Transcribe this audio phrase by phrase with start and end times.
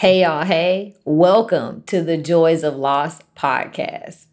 [0.00, 0.44] Hey, y'all.
[0.44, 4.26] Hey, welcome to the Joys of Loss podcast,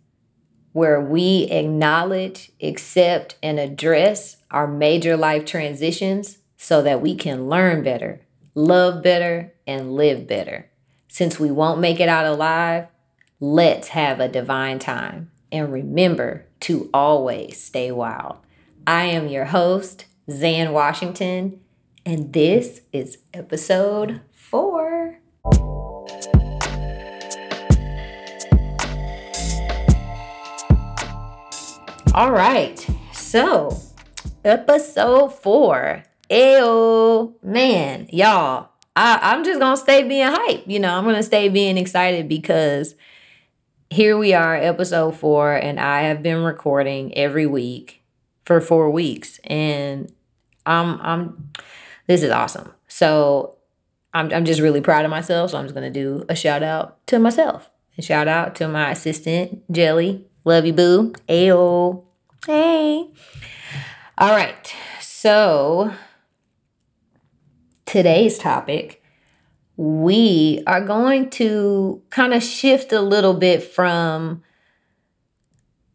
[0.74, 7.82] where we acknowledge, accept, and address our major life transitions so that we can learn
[7.82, 8.20] better,
[8.54, 10.70] love better, and live better.
[11.08, 12.88] Since we won't make it out alive,
[13.40, 15.32] let's have a divine time.
[15.50, 18.36] And remember to always stay wild.
[18.86, 21.62] I am your host, Xan Washington,
[22.06, 24.93] and this is episode four.
[32.16, 32.78] All right,
[33.12, 33.76] so
[34.46, 36.04] episode four.
[36.30, 40.64] Ew, man, y'all, I, I'm just gonna stay being hype.
[40.68, 42.94] You know, I'm gonna stay being excited because
[43.90, 48.04] here we are, episode four, and I have been recording every week
[48.46, 50.14] for four weeks, and
[50.68, 51.50] I'm I'm
[52.06, 52.72] this is awesome.
[52.88, 53.56] So
[54.14, 55.50] I'm I'm just really proud of myself.
[55.50, 57.72] So I'm just gonna do a shout out to myself.
[57.98, 60.28] And shout out to my assistant, Jelly.
[60.46, 61.14] Love you, boo.
[61.30, 62.04] Ayo.
[62.46, 63.10] Hey.
[64.18, 64.76] All right.
[65.00, 65.94] So
[67.86, 69.02] today's topic,
[69.78, 74.44] we are going to kind of shift a little bit from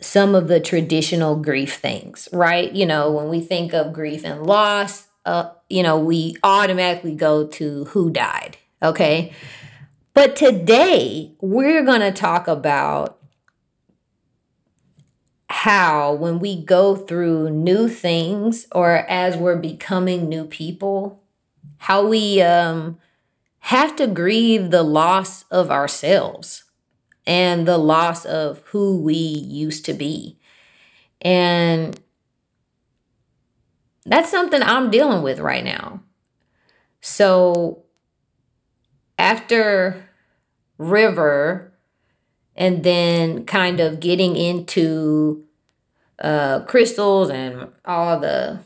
[0.01, 2.73] some of the traditional grief things, right?
[2.73, 7.47] You know, when we think of grief and loss, uh, you know, we automatically go
[7.49, 9.33] to who died, okay?
[10.15, 13.18] But today, we're going to talk about
[15.59, 21.21] how when we go through new things or as we're becoming new people,
[21.79, 22.97] how we um,
[23.59, 26.63] have to grieve the loss of ourselves
[27.27, 30.39] and the loss of who we used to be.
[31.21, 31.99] And
[34.07, 36.05] that's something I'm dealing with right now.
[37.01, 37.83] So
[39.19, 40.09] after
[40.79, 41.73] River,
[42.55, 45.48] and then kind of getting into
[46.21, 48.61] uh, crystals and all the,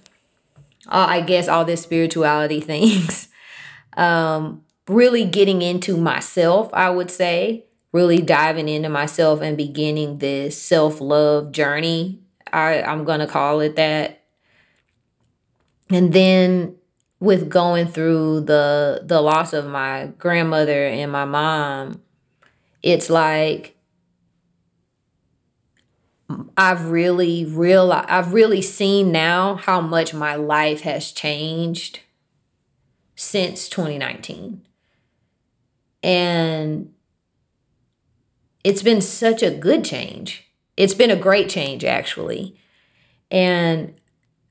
[0.88, 3.28] all, I guess, all this spirituality things.
[3.97, 10.60] um, really getting into myself, I would say, really diving into myself and beginning this
[10.60, 12.21] self love journey.
[12.53, 14.22] I, I'm going to call it that.
[15.91, 16.76] And then
[17.21, 22.03] with going through the the loss of my grandmother and my mom,
[22.82, 23.76] it's like
[26.56, 32.00] I've really real I've really seen now how much my life has changed
[33.15, 34.62] since 2019.
[36.03, 36.93] And
[38.65, 40.50] it's been such a good change.
[40.76, 42.56] It's been a great change actually.
[43.31, 43.94] And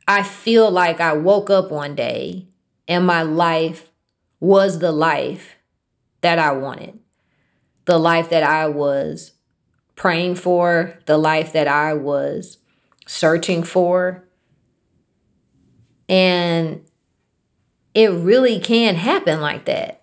[0.08, 2.48] I feel like I woke up one day
[2.88, 3.92] and my life
[4.40, 5.56] was the life
[6.22, 7.00] that I wanted.
[7.86, 9.34] The life that I was
[10.02, 12.58] praying for, the life that I was
[13.06, 14.28] searching for.
[16.10, 16.82] And
[17.94, 20.02] it really can happen like that.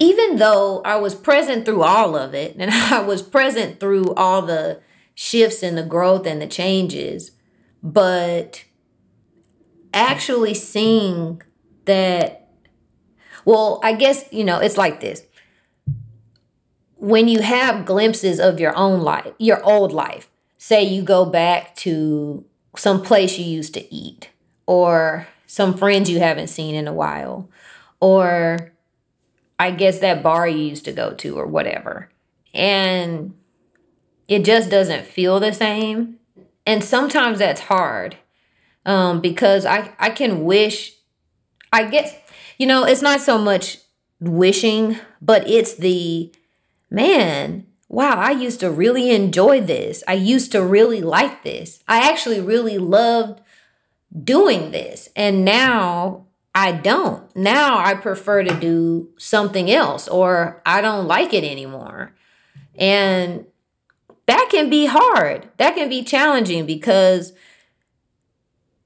[0.00, 4.40] Even though I was present through all of it and I was present through all
[4.40, 4.80] the
[5.14, 7.32] shifts and the growth and the changes,
[7.82, 8.64] but
[9.92, 11.42] actually seeing
[11.84, 12.48] that,
[13.44, 15.22] well, I guess, you know, it's like this
[17.04, 21.76] when you have glimpses of your own life, your old life, say you go back
[21.76, 22.42] to
[22.78, 24.30] some place you used to eat,
[24.66, 27.50] or some friends you haven't seen in a while,
[28.00, 28.72] or
[29.58, 32.08] I guess that bar you used to go to, or whatever.
[32.54, 33.34] And
[34.26, 36.16] it just doesn't feel the same.
[36.64, 38.16] And sometimes that's hard
[38.86, 40.94] um, because I, I can wish,
[41.70, 42.16] I guess,
[42.56, 43.76] you know, it's not so much
[44.20, 46.32] wishing, but it's the,
[46.94, 50.02] man, wow, I used to really enjoy this.
[50.08, 51.82] I used to really like this.
[51.86, 53.40] I actually really loved
[54.22, 55.08] doing this.
[55.16, 57.34] And now I don't.
[57.34, 62.14] Now I prefer to do something else or I don't like it anymore.
[62.76, 63.46] And
[64.26, 65.48] that can be hard.
[65.56, 67.32] That can be challenging because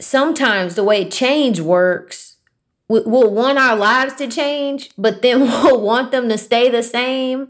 [0.00, 2.36] sometimes the way change works,
[2.88, 7.48] we'll want our lives to change, but then we'll want them to stay the same.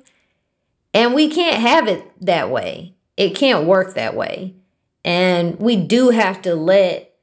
[0.99, 2.97] And we can't have it that way.
[3.17, 4.57] It can't work that way.
[5.05, 7.15] And we do have to let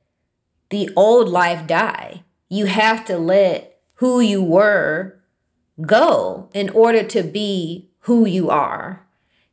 [0.69, 2.23] the old life die.
[2.47, 5.19] You have to let who you were
[5.81, 9.05] go in order to be who you are.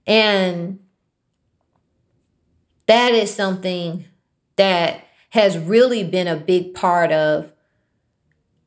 [0.06, 0.78] And
[2.86, 4.04] that is something
[4.54, 7.52] that has really been a big part of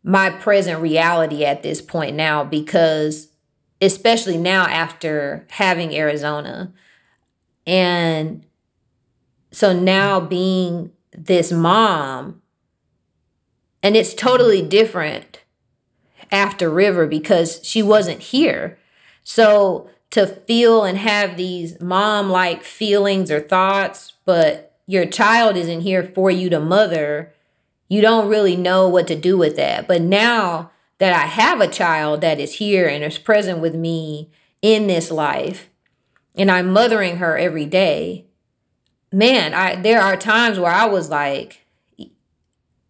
[0.04, 3.30] my present reality at this point now because
[3.82, 6.72] especially now after having Arizona.
[7.68, 8.46] And
[9.52, 12.42] so now being this mom,
[13.82, 15.44] and it's totally different
[16.32, 18.78] after River because she wasn't here.
[19.24, 25.82] So to feel and have these mom like feelings or thoughts, but your child isn't
[25.82, 27.34] here for you to mother,
[27.88, 29.88] you don't really know what to do with that.
[29.88, 34.30] But now that I have a child that is here and is present with me
[34.62, 35.70] in this life,
[36.36, 38.26] and I'm mothering her every day,
[39.12, 41.66] man, I there are times where I was like,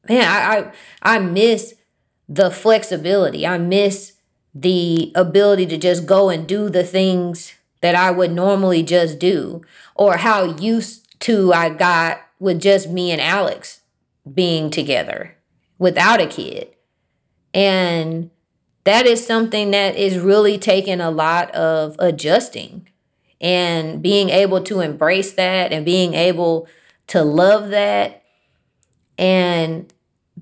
[0.08, 0.72] man, I
[1.04, 1.76] I, I miss
[2.28, 3.46] the flexibility.
[3.46, 4.14] I miss
[4.54, 9.62] the ability to just go and do the things that I would normally just do,
[9.94, 13.82] or how used to I got with just me and Alex
[14.34, 15.36] being together
[15.78, 16.75] without a kid.
[17.56, 18.30] And
[18.84, 22.88] that is something that is really taking a lot of adjusting
[23.40, 26.68] and being able to embrace that and being able
[27.08, 28.24] to love that
[29.18, 29.92] and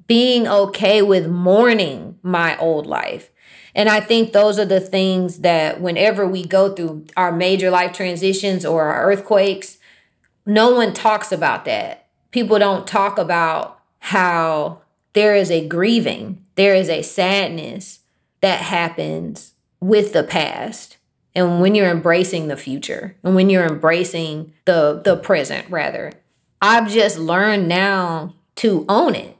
[0.08, 3.30] being okay with mourning my old life.
[3.76, 7.94] And I think those are the things that whenever we go through our major life
[7.94, 9.78] transitions or our earthquakes,
[10.46, 12.08] no one talks about that.
[12.32, 14.83] People don't talk about how
[15.14, 18.00] there is a grieving, there is a sadness
[18.42, 20.98] that happens with the past.
[21.36, 26.12] And when you're embracing the future and when you're embracing the the present rather.
[26.62, 29.38] I've just learned now to own it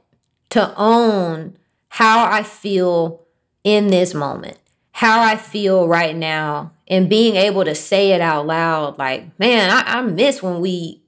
[0.54, 1.56] to own
[1.88, 3.26] how I feel
[3.64, 4.56] in this moment,
[4.92, 9.68] how I feel right now, and being able to say it out loud like, man,
[9.68, 11.02] I, I miss when we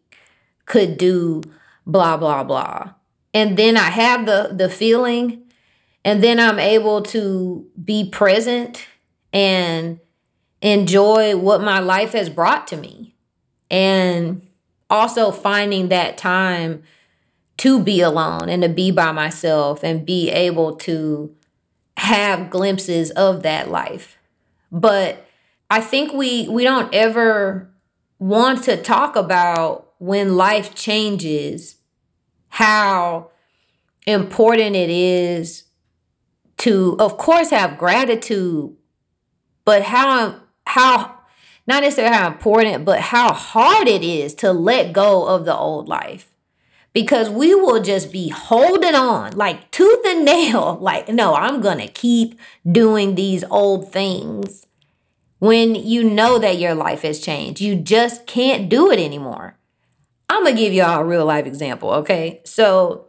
[0.64, 1.42] could do
[1.86, 2.94] blah, blah, blah.
[3.36, 5.42] And then I have the, the feeling,
[6.06, 8.86] and then I'm able to be present
[9.30, 10.00] and
[10.62, 13.14] enjoy what my life has brought to me.
[13.70, 14.40] And
[14.88, 16.82] also finding that time
[17.58, 21.36] to be alone and to be by myself and be able to
[21.98, 24.16] have glimpses of that life.
[24.72, 25.26] But
[25.68, 27.68] I think we we don't ever
[28.18, 31.75] want to talk about when life changes
[32.56, 33.30] how
[34.06, 35.64] important it is
[36.56, 38.74] to of course have gratitude
[39.64, 41.18] but how how
[41.66, 45.88] not necessarily how important but how hard it is to let go of the old
[45.88, 46.32] life
[46.96, 50.78] because we will just be holding on like tooth and nail.
[50.80, 52.40] Like, no, I'm to keep
[52.72, 54.66] doing these old things
[55.38, 57.60] when you know that your life has changed.
[57.60, 59.55] You just can't do it anymore.
[60.28, 62.40] I'm to give y'all a real life example, okay?
[62.44, 63.06] So,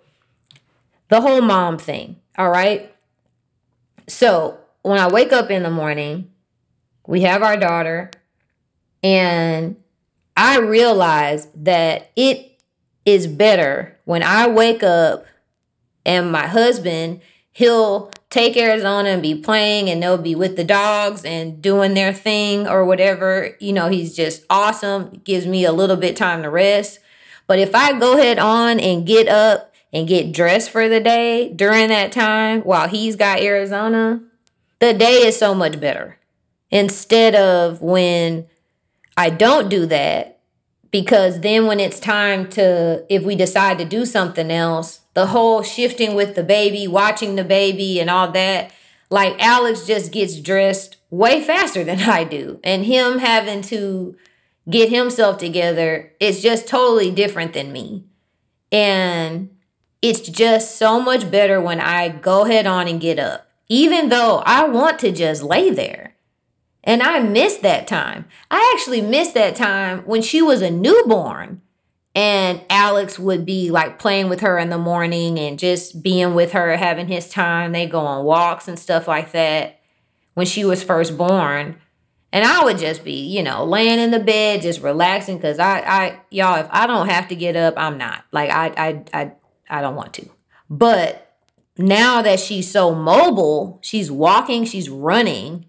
[1.10, 2.94] the whole mom thing, all right?
[4.08, 6.31] So, when I wake up in the morning,
[7.06, 8.12] we have our daughter,
[9.04, 9.78] and
[10.36, 12.60] I realize that it
[13.06, 15.25] is better when I wake up
[16.06, 17.22] and my husband,
[17.52, 22.14] he'll take Arizona and be playing and they'll be with the dogs and doing their
[22.14, 23.56] thing or whatever.
[23.60, 25.22] You know, he's just awesome.
[25.24, 27.00] gives me a little bit time to rest.
[27.47, 31.51] But if I go ahead on and get up and get dressed for the day
[31.53, 34.21] during that time while he's got Arizona,
[34.79, 36.19] the day is so much better.
[36.69, 38.45] Instead of when
[39.16, 40.37] I don't do that
[40.92, 45.63] because then when it's time to if we decide to do something else the whole
[45.63, 48.71] shifting with the baby watching the baby and all that
[49.09, 54.16] like alex just gets dressed way faster than i do and him having to
[54.69, 58.04] get himself together it's just totally different than me
[58.71, 59.50] and
[60.02, 64.44] it's just so much better when i go head on and get up even though
[64.45, 66.07] i want to just lay there
[66.88, 68.26] and I miss that time.
[68.50, 71.62] I actually miss that time when she was a newborn.
[72.16, 76.54] And Alex would be like playing with her in the morning and just being with
[76.54, 77.74] her, having his time.
[77.74, 79.81] They go on walks and stuff like that
[80.33, 81.76] when she was first born.
[82.34, 85.40] And I would just be, you know, laying in the bed, just relaxing.
[85.40, 88.26] Cause I, I, y'all, if I don't have to get up, I'm not.
[88.31, 89.31] Like I, I, I,
[89.69, 90.30] I don't want to.
[90.69, 91.38] But
[91.78, 95.66] now that she's so mobile, she's walking, she's running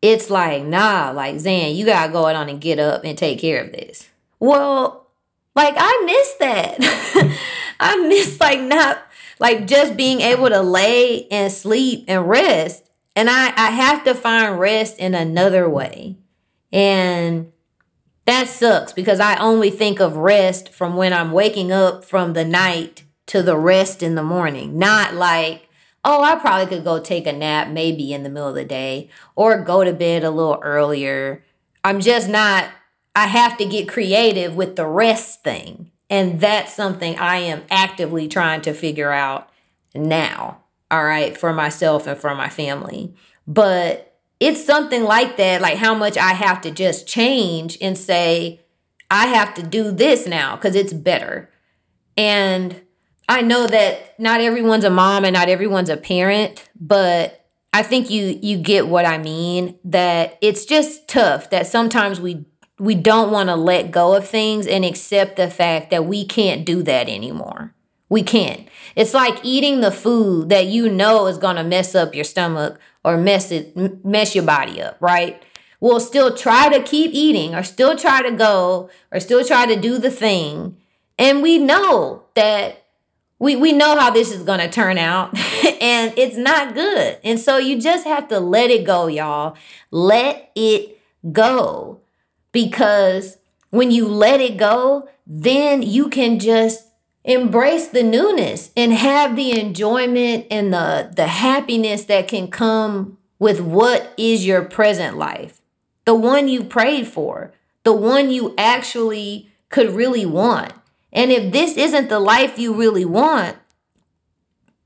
[0.00, 3.40] it's like, nah, like Xan, you gotta go out on and get up and take
[3.40, 4.08] care of this.
[4.38, 5.08] Well,
[5.56, 7.36] like I miss that.
[7.80, 9.02] I miss like not
[9.40, 12.87] like just being able to lay and sleep and rest.
[13.18, 16.18] And I, I have to find rest in another way.
[16.70, 17.50] And
[18.26, 22.44] that sucks because I only think of rest from when I'm waking up from the
[22.44, 25.68] night to the rest in the morning, not like
[26.04, 29.10] oh, I probably could go take a nap maybe in the middle of the day
[29.34, 31.44] or go to bed a little earlier.
[31.82, 32.70] I'm just not,
[33.16, 35.90] I have to get creative with the rest thing.
[36.08, 39.50] And that's something I am actively trying to figure out
[39.92, 43.14] now, all right, for myself and for my family.
[43.46, 48.60] But it's something like that, like how much I have to just change and say,
[49.10, 51.50] I have to do this now because it's better.
[52.16, 52.80] And
[53.28, 58.10] I know that not everyone's a mom and not everyone's a parent, but I think
[58.10, 62.46] you you get what I mean that it's just tough that sometimes we
[62.78, 66.64] we don't want to let go of things and accept the fact that we can't
[66.64, 67.74] do that anymore.
[68.08, 68.66] We can't.
[68.96, 72.80] It's like eating the food that you know is going to mess up your stomach
[73.04, 75.42] or mess it mess your body up, right?
[75.80, 79.80] We'll still try to keep eating or still try to go or still try to
[79.80, 80.76] do the thing.
[81.18, 82.84] And we know that
[83.38, 85.36] we we know how this is going to turn out
[85.80, 87.18] and it's not good.
[87.22, 89.56] And so you just have to let it go, y'all.
[89.90, 90.98] Let it
[91.30, 92.00] go.
[92.52, 93.38] Because
[93.70, 96.87] when you let it go, then you can just
[97.28, 103.60] embrace the newness and have the enjoyment and the the happiness that can come with
[103.60, 105.60] what is your present life.
[106.06, 107.52] The one you prayed for,
[107.84, 110.72] the one you actually could really want.
[111.12, 113.58] And if this isn't the life you really want,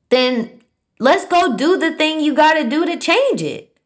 [0.09, 0.61] then
[0.99, 3.77] let's go do the thing you got to do to change it.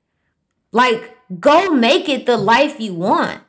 [0.73, 3.43] Like, go make it the life you want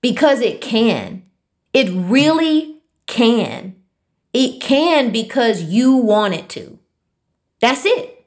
[0.00, 1.24] because it can.
[1.74, 3.77] It really can.
[4.32, 6.78] It can because you want it to.
[7.60, 8.26] That's it.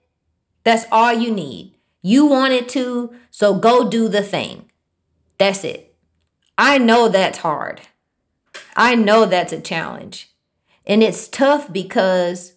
[0.63, 1.75] That's all you need.
[2.01, 4.71] You want it to, so go do the thing.
[5.37, 5.95] That's it.
[6.57, 7.81] I know that's hard.
[8.75, 10.29] I know that's a challenge.
[10.85, 12.53] And it's tough because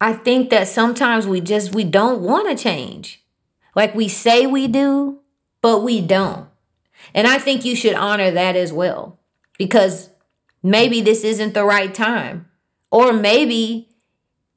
[0.00, 3.24] I think that sometimes we just we don't want to change.
[3.74, 5.20] Like we say we do,
[5.62, 6.48] but we don't.
[7.14, 9.18] And I think you should honor that as well
[9.58, 10.10] because
[10.62, 12.49] maybe this isn't the right time.
[12.90, 13.88] Or maybe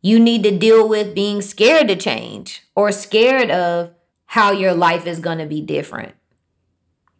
[0.02, 3.92] you need to deal with being scared to change or scared of
[4.26, 6.14] how your life is going to be different.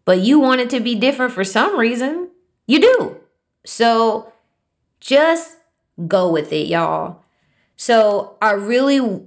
[0.06, 2.30] But you want it to be different for some reason.
[2.68, 3.18] You do.
[3.66, 4.34] So
[5.00, 5.58] just
[6.08, 7.22] go with it, y'all.
[7.76, 9.22] So I really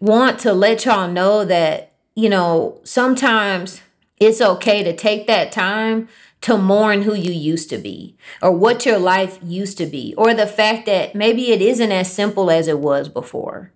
[0.00, 3.82] want to let y'all know that, you know, sometimes
[4.18, 6.08] it's okay to take that time
[6.42, 10.34] to mourn who you used to be or what your life used to be or
[10.34, 13.72] the fact that maybe it isn't as simple as it was before.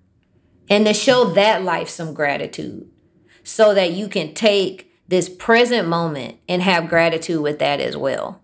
[0.69, 2.89] And to show that life some gratitude
[3.43, 8.41] so that you can take this present moment and have gratitude with that as well.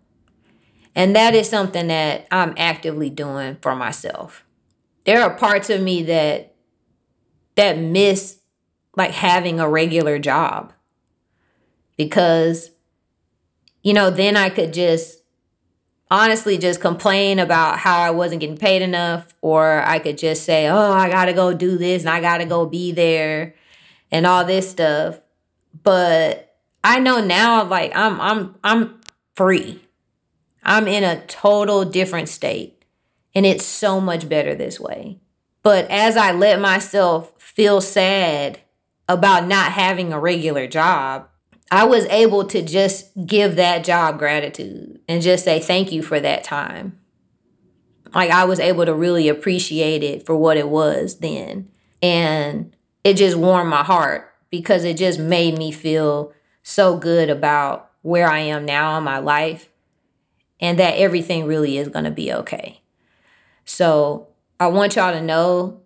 [0.97, 4.45] And that is something that I'm actively doing for myself.
[5.05, 6.57] There are parts of me that
[7.55, 8.41] that miss
[8.97, 10.73] like having a regular job.
[11.97, 12.71] Because
[13.87, 15.23] you know, then I could just
[16.11, 20.67] honestly just complain about how I wasn't getting paid enough or I could just say,
[20.67, 23.55] "Oh, I got to go do this and I got to go be there."
[24.11, 25.21] and all this stuff.
[25.83, 29.01] But I know now like I'm I'm I'm
[29.35, 29.83] free.
[30.63, 32.85] I'm in a total different state.
[33.35, 35.21] And it's so much better this way.
[35.63, 38.61] But as I let myself feel sad
[39.09, 41.29] about not having a regular job,
[41.71, 46.21] I was able to just give that job gratitude and just say thank you for
[46.21, 46.99] that time.
[48.15, 51.69] Like I was able to really appreciate it for what it was then.
[52.01, 56.33] And it just warmed my heart because it just made me feel
[56.63, 59.69] so good about where I am now in my life
[60.61, 62.81] and that everything really is going to be okay.
[63.65, 64.29] So
[64.61, 65.81] I want y'all to know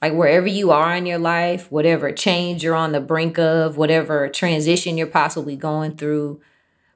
[0.00, 4.28] like wherever you are in your life, whatever change you're on the brink of, whatever
[4.28, 6.40] transition you're possibly going through,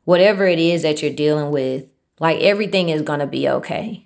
[0.04, 4.04] whatever it is that you're dealing with, like everything is going to be okay.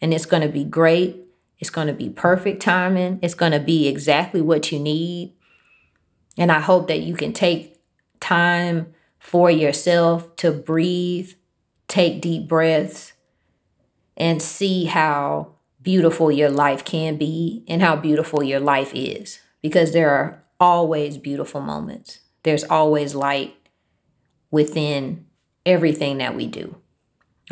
[0.00, 1.16] And it's going to be great.
[1.58, 3.18] It's going to be perfect timing.
[3.22, 5.32] It's going to be exactly what you need.
[6.36, 7.80] And I hope that you can take
[8.20, 11.32] time for yourself to breathe
[11.88, 13.12] take deep breaths
[14.16, 15.55] and see how
[15.86, 21.16] beautiful your life can be and how beautiful your life is because there are always
[21.16, 22.18] beautiful moments.
[22.42, 23.54] There's always light
[24.50, 25.26] within
[25.64, 26.74] everything that we do.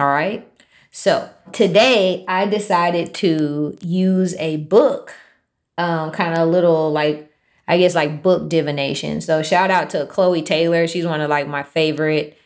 [0.01, 0.51] All right.
[0.91, 5.15] So today I decided to use a book,
[5.79, 7.31] um, kind of a little like,
[7.69, 9.21] I guess like book divination.
[9.21, 10.89] So shout out to Chloe Taylor.
[10.89, 12.37] She's one of like my favorite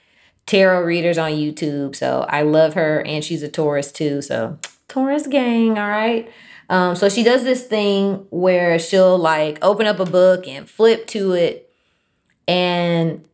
[0.45, 1.97] tarot readers on YouTube.
[1.97, 4.21] So I love her and she's a Taurus too.
[4.21, 6.33] So Taurus gang, all right.
[6.71, 11.07] Um, so she does this thing where she'll like open up a book and flip
[11.09, 11.73] to it,
[12.47, 13.25] and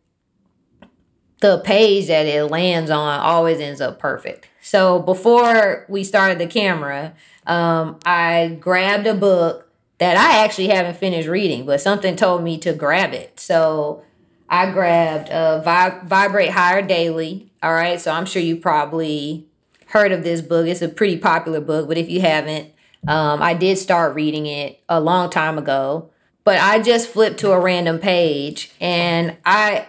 [1.40, 4.48] the page that it lands on always ends up perfect.
[4.62, 7.14] So before we started the camera,
[7.46, 12.58] um, I grabbed a book that I actually haven't finished reading, but something told me
[12.58, 13.38] to grab it.
[13.38, 14.02] So
[14.48, 17.52] I grabbed uh, Vib- Vibrate Higher Daily.
[17.62, 19.46] All right, so I'm sure you probably
[19.94, 20.66] heard of this book.
[20.66, 22.72] It's a pretty popular book, but if you haven't,
[23.06, 26.10] um, I did start reading it a long time ago.
[26.42, 29.86] But I just flipped to a random page, and I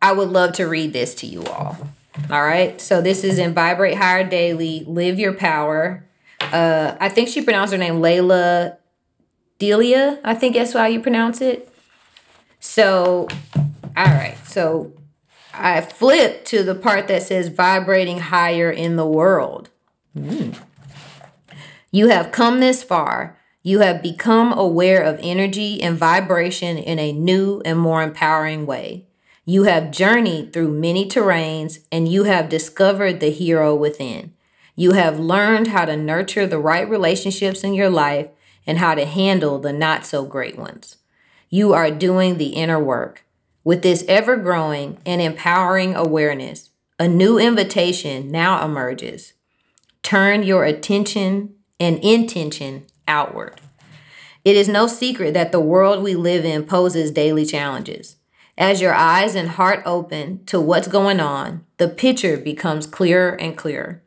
[0.00, 1.76] I would love to read this to you all.
[2.30, 4.84] All right, so this is in Vibrate Higher Daily.
[4.86, 6.06] Live Your Power.
[6.40, 8.76] Uh, I think she pronounced her name Lalah
[9.58, 10.18] Delia.
[10.24, 11.68] I think that's how you pronounce it.
[12.60, 13.28] So
[13.96, 14.36] all right.
[14.46, 14.92] So
[15.54, 19.70] I flip to the part that says vibrating higher in the world.
[20.16, 20.58] Mm.
[21.90, 23.38] You have come this far.
[23.62, 29.06] You have become aware of energy and vibration in a new and more empowering way.
[29.44, 34.32] You have journeyed through many terrains and you have discovered the hero within.
[34.74, 38.28] You have learned how to nurture the right relationships in your life
[38.66, 40.96] and how to handle the not so great ones.
[41.50, 43.24] You are doing the inner work.
[43.64, 49.34] With this ever growing and empowering awareness, a new invitation now emerges.
[50.02, 53.60] Turn your attention and intention outward.
[54.44, 58.16] It is no secret that the world we live in poses daily challenges.
[58.58, 63.56] As your eyes and heart open to what's going on, the picture becomes clearer and
[63.56, 64.02] clearer.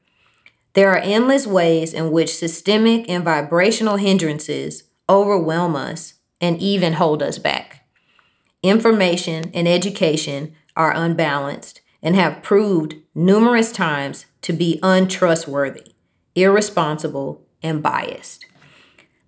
[0.73, 7.23] There are endless ways in which systemic and vibrational hindrances overwhelm us and even hold
[7.23, 7.74] us back
[8.69, 15.95] information, and education are unbalanced and have proved numerous times to be untrustworthy,
[16.35, 18.45] irresponsible, and biased.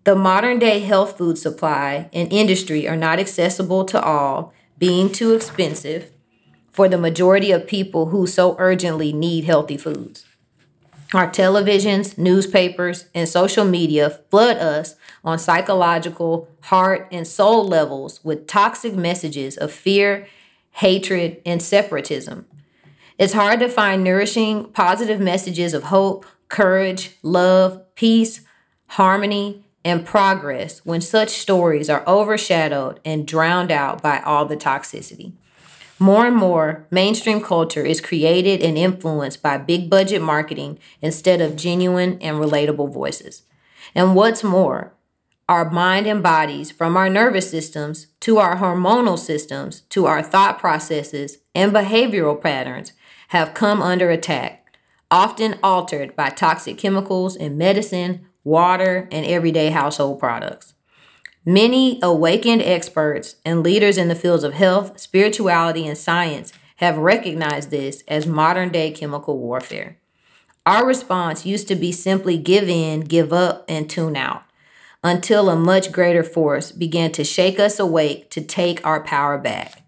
[0.04, 5.34] The modern day health food supply and industry are not accessible to all, being too
[5.34, 6.12] expensive
[6.72, 10.27] for the majority of people who so urgently need healthy foods.
[11.14, 18.46] Our televisions, newspapers, and social media flood us on psychological, heart, and soul levels with
[18.46, 20.28] toxic messages of fear,
[20.72, 22.46] hatred, and separatism.
[23.18, 28.42] It's hard to find nourishing, positive messages of hope, courage, love, peace,
[28.88, 35.32] harmony, and progress when such stories are overshadowed and drowned out by all the toxicity.
[36.00, 41.56] More and more, mainstream culture is created and influenced by big budget marketing instead of
[41.56, 43.44] genuine and relatable voices.
[43.96, 44.94] And what's more,
[45.50, 50.60] our mind and bodies, from our nervous systems to our hormonal systems to our thought
[50.60, 52.94] processes and behavioral patterns,
[53.30, 54.78] have come under attack,
[55.10, 60.74] often altered by toxic chemicals in medicine, water, and everyday household products.
[61.50, 67.72] Many awakened experts and leaders in the fields of health, spirituality, and science have recognized
[67.72, 69.98] this as modern day chemical warfare.
[70.66, 74.44] Our response used to be simply give in, give up, and tune out
[75.02, 79.84] until a much greater force began to shake us awake to take our power back.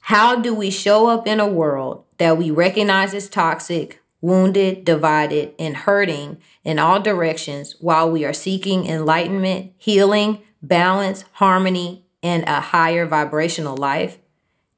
[0.00, 5.52] How do we show up in a world that we recognize as toxic, wounded, divided,
[5.58, 12.58] and hurting in all directions while we are seeking enlightenment, healing, balance, harmony, and a
[12.58, 14.16] higher vibrational life?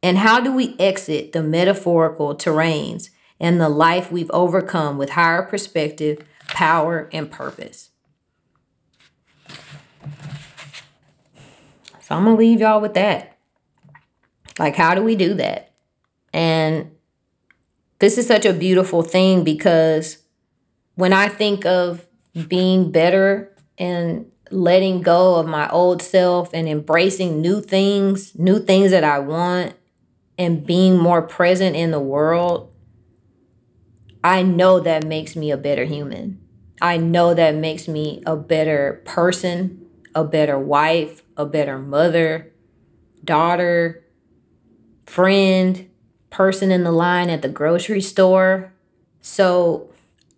[0.03, 5.43] And how do we exit the metaphorical terrains and the life we've overcome with higher
[5.43, 7.91] perspective, power, and purpose?
[12.01, 13.39] So I'm going to leave y'all with that.
[14.59, 15.73] Like, how do we do that?
[16.33, 16.96] And
[17.99, 20.19] this is such a beautiful thing because
[20.95, 22.07] when I think of
[22.49, 28.91] being better and letting go of my old self and embracing new things, new things
[28.91, 29.75] that I want,
[30.39, 32.73] and being more present in the world,
[34.23, 36.41] I know that makes me a better human.
[36.81, 42.53] I know that makes me a better person, a better wife, a better mother,
[43.25, 44.05] daughter,
[45.07, 45.89] friend,
[46.37, 48.71] person in the line at the grocery store.
[49.23, 49.91] So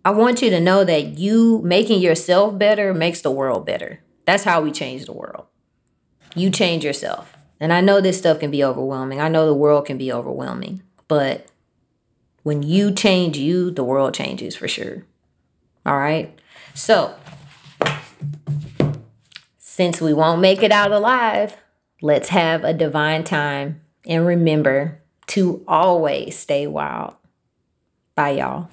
[0.05, 3.99] I want you to know that you making yourself better makes the world better.
[4.23, 5.47] That's how we change the world.
[6.35, 7.35] You change yourself.
[7.59, 9.19] And I know this stuff can be overwhelming.
[9.19, 10.83] I know the world can be overwhelming.
[11.09, 11.47] But
[12.43, 15.05] when you change you, the world changes for sure.
[15.85, 16.39] All right.
[16.73, 17.13] So,
[19.57, 21.57] since we won't make it out alive,
[22.01, 27.15] let's have a divine time and remember to always stay wild.
[28.15, 28.69] Bye, y'all.